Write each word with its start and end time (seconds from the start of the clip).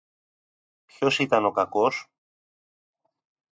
Ποιος 0.85 1.19
ήταν 1.19 1.45
ο 1.45 1.51
κακός; 1.51 2.07